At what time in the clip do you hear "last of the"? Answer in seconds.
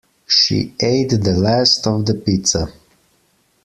1.37-2.15